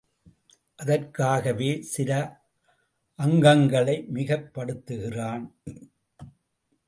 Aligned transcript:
அதற்காகவே 0.79 1.81
சில 1.81 2.11
அங்கங்களை 3.19 3.95
மிகைப்படுத்துகிறான். 4.13 5.45